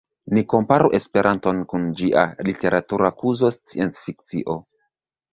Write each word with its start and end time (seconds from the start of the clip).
Ni 0.35 0.41
komparu 0.51 0.87
Esperanton 0.99 1.59
kun 1.73 1.83
ĝia 1.99 2.23
literatura 2.47 3.11
kuzo 3.19 3.51
sciencfikcio. 3.57 4.57